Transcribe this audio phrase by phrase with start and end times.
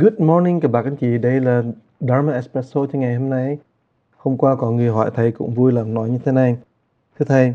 [0.00, 1.62] Good morning các bạn anh chị, đây là
[2.00, 3.58] Dharma Espresso cho ngày hôm nay.
[4.16, 6.56] Hôm qua có người hỏi thầy cũng vui lòng nói như thế này.
[7.18, 7.54] Thưa thầy,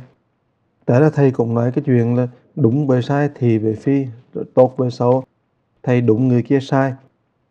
[0.85, 4.05] tại là thầy cũng nói cái chuyện là đúng về sai thì về phi,
[4.53, 5.23] tốt về xấu.
[5.83, 6.93] Thầy đúng người kia sai.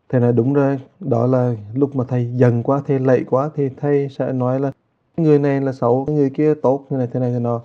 [0.09, 3.69] Thầy nói đúng rồi, đó là lúc mà thầy dần quá, thầy lệ quá thì
[3.81, 4.73] thầy sẽ nói là
[5.17, 7.61] người này là xấu, người kia tốt, như này thế này thế nọ.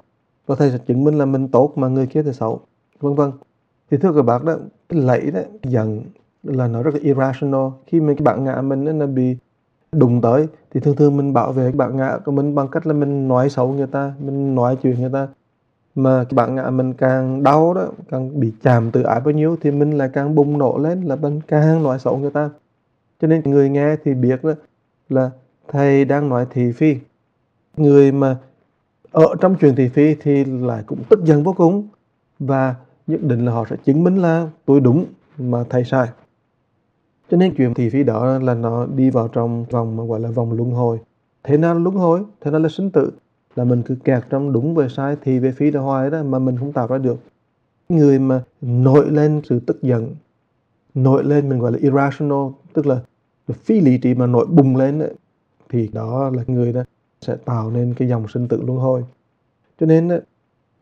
[0.46, 2.62] Và thầy sẽ chứng minh là mình tốt mà người kia thì xấu.
[3.00, 3.32] Vân vân.
[3.92, 4.58] Thì thưa các bạn đó,
[4.90, 6.02] cái lạy đó, dần
[6.44, 7.68] là nó rất là irrational.
[7.88, 9.38] Khi mà cái bạn ngã mình nó bị
[9.92, 12.88] đụng tới, thì thường thường mình bảo vệ cái bạn ngã của mình bằng cách
[12.88, 15.28] là mình nói xấu người ta, mình nói chuyện người ta.
[15.96, 19.58] Mà cái bạn ngã mình càng đau đó, càng bị chạm từ ái bao nhiêu,
[19.62, 22.50] thì mình lại càng bùng nổ lên là mình càng nói xấu người ta.
[23.22, 24.54] Cho nên người nghe thì biết đó
[25.10, 25.32] là
[25.68, 26.96] thầy đang nói thị phi.
[27.78, 28.38] Người mà
[29.12, 31.88] ở trong chuyện thị phi thì lại cũng tức giận vô cùng.
[32.40, 32.76] Và
[33.08, 35.06] nhất định là họ sẽ chứng minh là tôi đúng
[35.38, 36.08] mà thầy sai
[37.32, 40.30] cho nên chuyện thị phi đó là nó đi vào trong vòng mà gọi là
[40.30, 41.00] vòng luân hồi.
[41.44, 43.12] Thế nào là luân hồi thế nào là sinh tử.
[43.56, 46.40] Là mình cứ kẹt trong đúng về sai thì về phi đó hoài đó mà
[46.40, 47.18] mình không tạo ra được.
[47.90, 50.16] Người mà nổi lên sự tức giận
[50.94, 53.02] nổi lên mình gọi là irrational tức là
[53.54, 55.14] phi lý trí mà nổi bùng lên ấy,
[55.70, 56.84] thì đó là người đó
[57.22, 59.04] sẽ tạo nên cái dòng sinh tử luân hồi.
[59.80, 60.10] Cho nên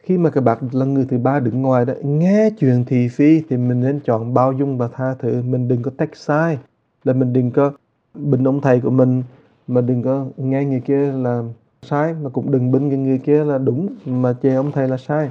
[0.04, 3.42] khi mà các bạn là người thứ ba đứng ngoài đó, nghe chuyện thị phi,
[3.50, 5.42] thì mình nên chọn bao dung và tha thứ.
[5.42, 6.58] Mình đừng có tách sai.
[7.04, 7.72] Là mình đừng có
[8.14, 9.24] bình ông thầy của mình,
[9.68, 11.44] mà đừng có nghe người kia là
[11.82, 14.98] sai, mà cũng đừng bình cái người kia là đúng, mà chê ông thầy là
[14.98, 15.30] sai.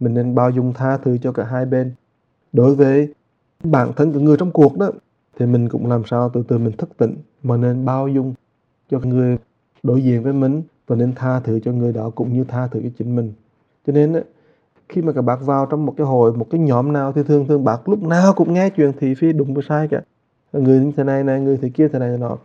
[0.00, 1.92] Mình nên bao dung tha thứ cho cả hai bên.
[2.52, 3.14] Đối với
[3.64, 4.90] bản thân của người trong cuộc đó,
[5.38, 8.34] thì mình cũng làm sao từ từ mình thức tỉnh, mà nên bao dung
[8.90, 9.38] cho người
[9.82, 12.80] đối diện với mình, và nên tha thứ cho người đó cũng như tha thứ
[12.82, 13.32] cho chính mình
[13.86, 14.22] cho nên
[14.88, 17.46] khi mà các bác vào trong một cái hội một cái nhóm nào thì thường
[17.46, 20.02] thường bác lúc nào cũng nghe chuyện thị phi đúng và sai cả.
[20.52, 22.38] Người như thế này này người thế kia thế này nọ.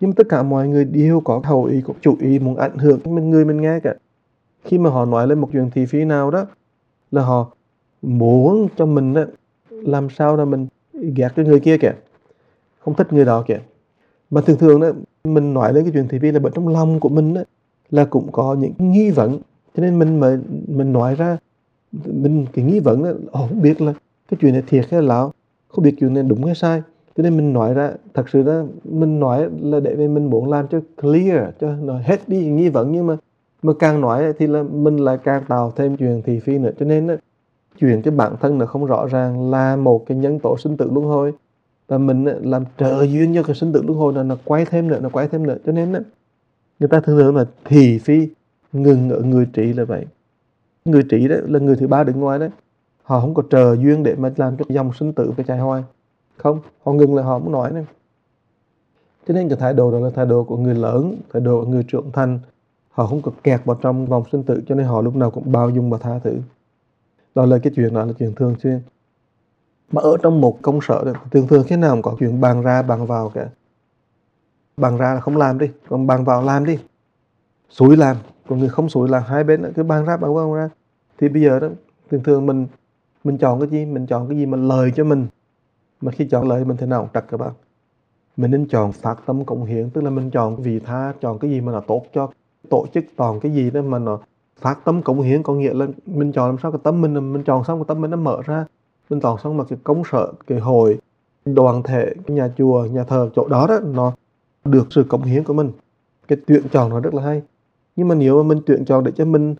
[0.00, 2.78] Nhưng mà tất cả mọi người đều có hậu ý có chủ ý muốn ảnh
[2.78, 3.94] hưởng mình người mình nghe cả.
[4.64, 6.46] Khi mà họ nói lên một chuyện thị phi nào đó
[7.10, 7.50] là họ
[8.02, 9.24] muốn cho mình đó,
[9.70, 11.92] làm sao là mình ghét cái người kia kìa
[12.78, 13.60] không thích người đó kìa.
[14.30, 14.88] Mà thường thường đó
[15.24, 17.42] mình nói lên cái chuyện thị phi là bởi trong lòng của mình đó,
[17.90, 19.38] là cũng có những nghi vấn
[19.76, 21.38] cho nên mình mà mình nói ra
[22.06, 23.92] mình cái nghi vấn là không biết là
[24.28, 25.28] cái chuyện này thiệt hay là
[25.68, 26.82] không biết chuyện này đúng hay sai.
[27.16, 30.68] Cho nên mình nói ra thật sự đó mình nói là để mình muốn làm
[30.68, 32.92] cho clear cho nó hết đi nghi vấn.
[32.92, 33.16] Nhưng mà
[33.62, 36.70] mà càng nói thì là mình lại càng tạo thêm chuyện thị phi nữa.
[36.78, 37.14] Cho nên đó,
[37.80, 40.90] chuyện cái bản thân nó không rõ ràng là một cái nhân tố sinh tử
[40.92, 41.32] luân hồi.
[41.88, 44.88] Và mình làm trợ duyên cho cái sinh tử luân hồi là nó quay thêm
[44.88, 45.56] nữa nó quay thêm nữa.
[45.66, 46.00] Cho nên đó,
[46.78, 48.28] người ta thường thường là thị phi
[48.72, 50.06] ngừng ở người trị là vậy.
[50.84, 52.50] Người trị đó là người thứ ba đứng ngoài đấy.
[53.02, 55.82] Họ không có chờ duyên để mà làm cho dòng sinh tử phải chạy hoài.
[56.36, 57.84] Không, họ ngừng là họ muốn nói này
[59.28, 61.66] cho nên cái thái độ đó là thái độ của người lớn, thái độ của
[61.66, 62.38] người trưởng thành.
[62.90, 65.52] Họ không có kẹt vào trong vòng sinh tử, cho nên họ lúc nào cũng
[65.52, 66.38] bao dung và tha thứ.
[67.34, 68.80] Đó là cái chuyện đó là chuyện thường xuyên.
[69.92, 72.62] Mà ở trong một công sở thì thường thường khi nào cũng có chuyện bàn
[72.62, 73.48] ra, bàn vào cả.
[74.76, 76.78] Bàn ra là không làm đi, còn bàn vào làm đi.
[77.70, 78.16] Xúi làm
[78.48, 80.68] còn người không sủi là hai bên cứ ban ra ban vào ra
[81.18, 81.68] thì bây giờ đó,
[82.10, 82.66] thường thường mình
[83.24, 83.84] mình chọn cái gì?
[83.86, 85.26] Mình chọn cái gì mà lời cho mình.
[86.00, 87.52] Mà khi chọn lời mình thế nào trật các bạn
[88.36, 91.50] mình nên chọn phát tâm cộng hiến, tức là mình chọn vị tha, chọn cái
[91.50, 92.30] gì mà nó tốt cho,
[92.70, 94.18] tổ chức toàn cái gì đó mà nó
[94.60, 95.42] phát tâm cộng hiến.
[95.42, 98.00] Có nghĩa là mình chọn làm sao cái tâm mình mình chọn xong cái tâm
[98.00, 98.64] mình nó mở ra.
[99.10, 100.98] Mình chọn xong mà cái công sở, cái hội,
[101.44, 104.12] đoàn thể cái nhà chùa, nhà thờ chỗ đó đó, nó
[104.64, 105.70] được sự cộng hiến của mình.
[106.28, 107.42] Cái tuyển chọn nó rất là hay
[107.96, 109.54] nhưng mà nếu mà mình tuyển chọn để cho mình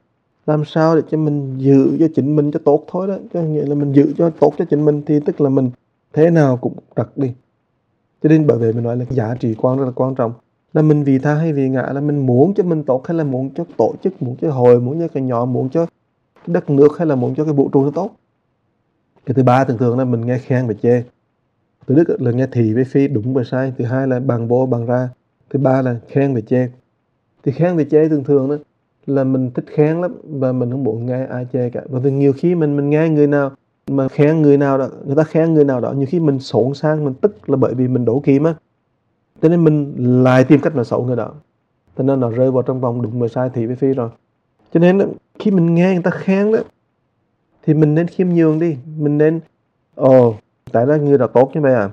[0.46, 3.66] làm sao để cho mình giữ cho chính mình cho tốt thôi đó, có nghĩa
[3.66, 5.70] là mình giữ cho tốt cho chính mình thì tức là mình
[6.12, 7.32] thế nào cũng đặt đi.
[8.22, 10.32] Cho nên bởi vậy mình nói là giá trị quan rất là quan trọng.
[10.72, 13.24] Là mình vì tha hay vì ngã, là mình muốn cho mình tốt hay là
[13.24, 15.86] muốn cho tổ chức, muốn cho hội, muốn cho cái nhỏ, muốn cho
[16.34, 18.10] cái đất nước hay là muốn cho cái vũ trụ nó tốt.
[19.26, 21.02] Cái thứ ba thường thường là mình nghe khen và chê.
[21.86, 23.72] Thứ nhất là nghe thì với phi đúng và sai.
[23.78, 25.08] Thứ hai là bằng vô bằng ra.
[25.50, 26.68] Thứ ba là khen và chê
[27.42, 28.56] thì kháng thì chê thường thường đó
[29.06, 31.80] là mình thích kháng lắm và mình không muốn nghe ai chê cả.
[31.88, 33.50] Và từ nhiều khi mình mình nghe người nào
[33.90, 36.74] mà khen người nào đó, người ta khen người nào đó, nhiều khi mình sổn
[36.74, 38.54] sang, mình tức là bởi vì mình đổ kim á.
[39.42, 39.94] Cho nên mình
[40.24, 41.32] lại tìm cách mà xấu người đó.
[41.98, 44.10] Cho nên nó rơi vào trong vòng đúng và sai thì với phi rồi.
[44.72, 44.98] Cho nên
[45.38, 46.58] khi mình nghe người ta khen đó,
[47.62, 48.76] thì mình nên khiêm nhường đi.
[48.98, 49.40] Mình nên,
[49.94, 50.34] ồ,
[50.72, 51.90] tại đó người đó tốt như vậy à?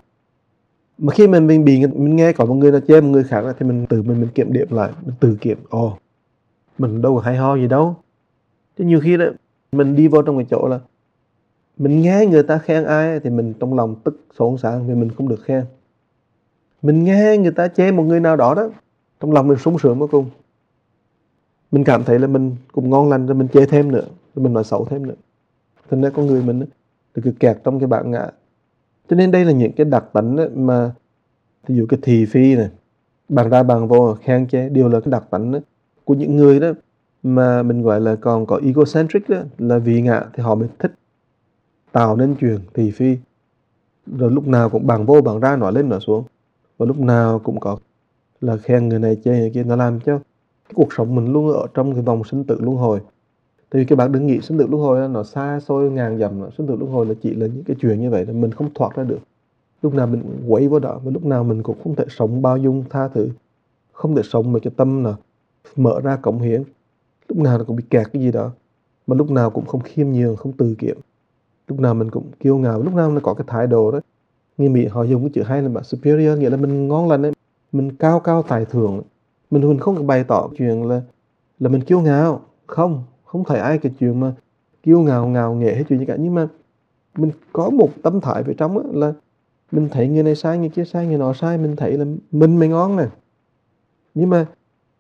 [1.00, 3.56] Mà khi mình mình bị mình nghe có một người là chê một người khác
[3.60, 5.98] thì mình tự mình mình kiểm điểm lại, mình tự kiểm, ồ,
[6.78, 7.96] mình đâu có hay ho gì đâu.
[8.78, 9.26] Chứ nhiều khi đó,
[9.72, 10.80] mình đi vô trong cái chỗ là
[11.78, 15.10] mình nghe người ta khen ai thì mình trong lòng tức sổn sảng vì mình
[15.18, 15.66] không được khen.
[16.82, 18.70] Mình nghe người ta chê một người nào đó đó,
[19.20, 20.30] trong lòng mình sung sướng vô cùng.
[21.72, 24.06] Mình cảm thấy là mình cũng ngon lành rồi mình chê thêm nữa,
[24.36, 25.16] rồi mình nói xấu thêm nữa.
[25.90, 26.60] Thành ra con người mình
[27.16, 28.28] được cứ kẹt trong cái bản ngã
[29.10, 30.92] cho nên đây là những cái đặc tính mà
[31.68, 32.70] ví dụ cái thị phi này,
[33.30, 35.52] bàn ra bàn vô, khen chê, đều là cái đặc tính
[36.04, 36.68] của những người đó
[37.24, 40.94] mà mình gọi là còn có egocentric đó là vị ngã thì họ mới thích
[41.92, 43.18] tạo nên chuyện thị phi.
[44.18, 46.24] Rồi lúc nào cũng bằng vô bằng ra nói lên nói xuống.
[46.78, 47.78] Và lúc nào cũng có
[48.42, 50.18] là khen người này chê người kia, nó làm cho
[50.66, 53.00] cái cuộc sống mình luôn ở trong cái vòng sinh tử luân hồi
[53.70, 56.52] tại vì các bạn đừng nghĩ sinh tử luân hồi nó xa xôi ngàn dặm
[56.58, 58.70] sinh tử luân hồi là chỉ là những cái chuyện như vậy là mình không
[58.76, 59.20] thoát ra được.
[59.82, 62.58] Lúc nào mình quấy vào đó, và lúc nào mình cũng không thể sống bao
[62.58, 63.30] dung tha thứ,
[63.92, 65.14] không thể sống mà cái tâm là
[65.76, 66.64] mở ra cống hiến.
[67.28, 68.52] Lúc nào nó cũng bị kẹt cái gì đó,
[69.08, 70.98] mà lúc nào cũng không khiêm nhường, không từ kiệm
[71.70, 74.00] lúc nào mình cũng kiêu ngạo, lúc nào nó có cái thái độ đó.
[74.58, 77.26] Người Mỹ họ dùng cái chữ hay là mà superior, nghĩa là mình ngon lành
[77.26, 77.32] ấy,
[77.72, 79.02] mình cao cao tài thượng
[79.52, 81.02] mình mình không bày tỏ chuyện là
[81.60, 82.42] là mình kiêu ngạo.
[82.68, 84.34] Không không phải ai cái chuyện mà
[84.84, 86.16] kiêu ngạo ngạo nghệ hết chuyện gì cả.
[86.20, 86.48] Nhưng mà
[87.18, 89.14] mình có một tâm thái về trong á, là
[89.72, 92.60] mình thấy người này sai, người kia sai, người nọ sai, mình thấy là mình
[92.60, 93.08] mới ngon này
[94.16, 94.46] nhưng mà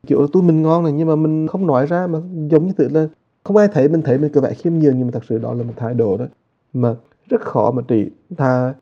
[0.07, 2.73] kiểu là tôi mình ngon này nhưng mà mình không nói ra mà giống như
[2.73, 3.07] tự là
[3.43, 5.53] không ai thấy, mình thấy mình cứ vẻ khiêm nhường, nhưng mà thật sự đó
[5.53, 6.25] là một thái độ đó
[6.73, 6.95] mà
[7.29, 8.09] rất khó mà trị.
[8.37, 8.73] Tha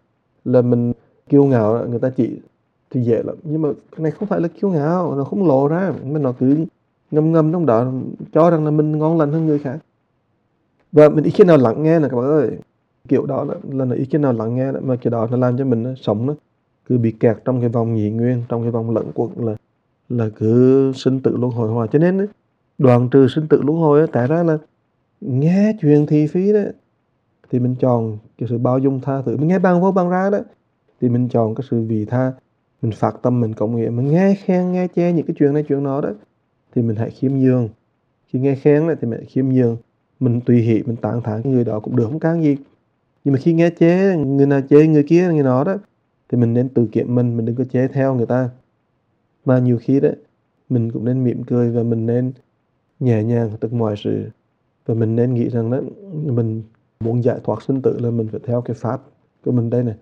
[0.45, 0.93] là mình
[1.29, 2.39] kiêu ngạo, người ta chỉ
[2.89, 3.35] thì dễ lắm.
[3.43, 6.33] Nhưng mà cái này không phải là kiêu ngạo, nó không lộ ra, mà nó
[6.39, 6.65] cứ
[7.11, 7.91] ngâm ngâm trong đó
[8.33, 9.77] cho rằng là mình ngon lành hơn người khác.
[10.91, 12.57] Và mình ý kiến nào lắng nghe là các bạn ơi.
[13.07, 15.57] Kiểu đó là, là là ý kiến nào lắng nghe mà kiểu đó nó làm
[15.57, 16.33] cho mình nó sống nó
[16.85, 19.55] cứ bị kẹt trong cái vòng nhị nguyên trong cái vòng lẫn quẩn là
[20.09, 21.87] là cứ sinh tử luân hồi hoài.
[21.91, 22.27] Cho nên
[22.77, 24.57] đoàn trừ sinh tử luân hồi tại ra là
[25.21, 26.59] nghe chuyện thị phí đó
[27.51, 29.37] thì mình chọn cái sự bao dung tha thứ.
[29.37, 30.39] Mình nghe bằng vô bằng ra đó
[31.01, 32.33] thì mình chọn cái sự vị tha.
[32.81, 35.63] Mình phát tâm mình cộng nghĩa mình nghe khen nghe che những cái chuyện này
[35.67, 36.09] chuyện đó đó
[36.77, 37.69] thì mình hãy khiêm nhường.
[38.27, 39.77] Khi nghe khen lại thì mình hãy khiêm nhường.
[40.19, 42.57] Mình tùy hỷ, mình tán thán người đó cũng được, không can gì.
[43.23, 45.77] Nhưng mà khi nghe chế, người nào chế người kia, người nó đó,
[46.29, 48.49] thì mình nên tự kiểm mình mình đừng có chế theo người ta.
[49.45, 50.09] Mà nhiều khi đó,
[50.69, 52.31] mình cũng nên mỉm cười và mình nên
[52.99, 54.29] nhẹ nhàng tất mọi sự.
[54.85, 55.79] Và mình nên nghĩ rằng đó,
[56.25, 56.63] mình
[56.99, 59.01] muốn giải thoát sinh tử là mình phải theo cái pháp
[59.45, 59.95] của mình đây này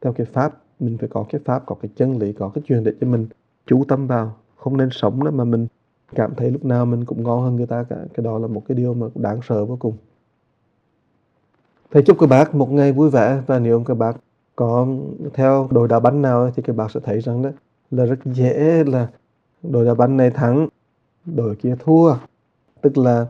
[0.00, 2.84] theo cái pháp, mình phải có cái pháp, có cái chân lý, có cái chuyện
[2.84, 3.26] để cho mình
[3.66, 4.36] chú tâm vào.
[4.56, 5.66] Không nên sống đó mà mình
[6.14, 7.96] cảm thấy lúc nào mình cũng ngon hơn người ta cả.
[8.14, 9.96] Cái đó là một cái điều mà đáng sợ vô cùng.
[11.90, 13.42] Thầy chúc các bác một ngày vui vẻ.
[13.46, 14.16] Và nếu các bác
[14.56, 14.86] có
[15.34, 17.50] theo đội đá banh nào thì các bác sẽ thấy rằng đó
[17.90, 19.08] là rất dễ là
[19.62, 20.68] đội đá banh này thắng,
[21.24, 22.14] đội kia thua.
[22.80, 23.26] Tức là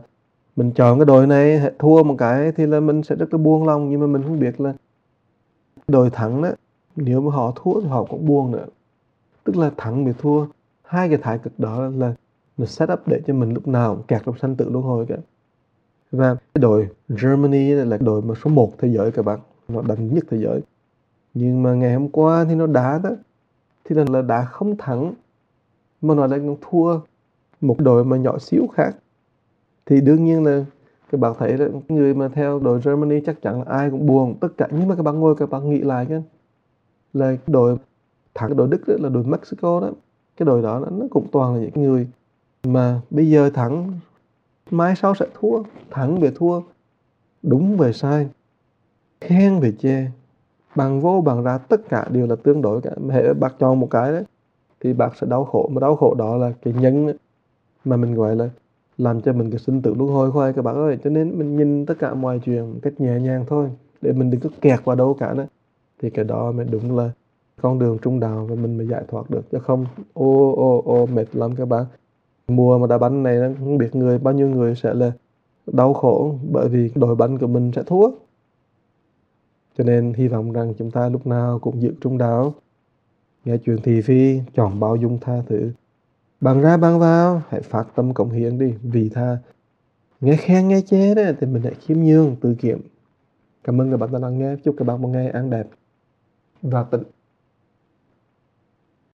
[0.55, 3.67] mình chọn cái đội này, thua một cái thì là mình sẽ rất là buông
[3.67, 3.89] lòng.
[3.89, 4.73] Nhưng mà mình không biết là
[5.87, 6.49] đội thắng đó,
[6.95, 8.65] nếu mà họ thua thì họ cũng buông nữa.
[9.43, 10.45] Tức là thắng bị thua.
[10.83, 12.13] Hai cái thái cực đó là
[12.61, 15.05] là set up để cho mình lúc nào cũng kẹt trong sanh tử luân hồi
[15.09, 15.17] cả.
[16.11, 19.39] Và cái đội Germany là đội mà số 1 thế giới các bạn.
[19.67, 20.61] Nó đánh nhất thế giới.
[21.33, 23.09] Nhưng mà ngày hôm qua thì nó đá đó.
[23.85, 25.13] Thì là, là đá không thắng
[26.01, 26.99] mà nó lại thua
[27.61, 28.95] một đội mà nhỏ xíu khác.
[29.85, 30.65] Thì đương nhiên là
[31.11, 34.35] các bạn thấy là người mà theo đội Germany chắc chắn là ai cũng buồn.
[34.39, 36.23] Tất cả nhưng mà các bạn ngồi các bạn nghĩ lại cái
[37.13, 37.77] là đội
[38.33, 39.91] thắng đội Đức đó, là đội Mexico đó.
[40.37, 42.07] Cái đội đó nó cũng toàn là những người
[42.63, 43.99] mà bây giờ thắng,
[44.71, 45.63] mai sau sẽ thua.
[45.89, 46.61] Thắng về thua,
[47.43, 48.27] đúng về sai,
[49.21, 50.05] khen về chê.
[50.75, 52.91] Bằng vô, bằng ra, tất cả đều là tương đối cả.
[53.09, 54.23] Hệ bác chọn một cái đấy,
[54.79, 55.69] thì bác sẽ đau khổ.
[55.73, 57.13] Mà đau khổ đó là cái nhân
[57.85, 58.49] mà mình, gọi là,
[58.97, 60.97] làm cho mình cái sinh tử luân hồi khoai các bạn ơi.
[61.03, 63.69] Cho nên mình nhìn tất cả mọi chuyện một cách nhẹ nhàng thôi,
[64.01, 65.47] để mình đừng có kẹt vào đâu cả nữa.
[66.01, 67.11] Thì cái đó mới đúng là
[67.61, 69.51] con đường trung đạo và mình mới giải thoát được.
[69.51, 71.85] Chứ không, ô ô ô, mệt lắm các bạn
[72.47, 75.11] mùa mà đá banh này không biết người, bao nhiêu người sẽ là
[75.67, 78.11] đau khổ bởi vì đội banh của mình sẽ thua.
[79.77, 82.53] Cho nên hy vọng rằng chúng ta lúc nào cũng giữ trung đạo.
[83.45, 85.71] Nghe chuyện thị phi, chọn bao dung tha thứ.
[86.41, 89.37] Bằng ra bằng vào, hãy phát tâm cộng hiến đi vì tha.
[90.21, 92.81] Nghe khen, nghe chê đó, thì mình hãy khiêm nhường, tự kiểm.
[93.63, 94.55] Cảm ơn các bạn đã lắng nghe.
[94.63, 95.67] Chúc các bạn một ngày an đẹp
[96.61, 97.03] và tịnh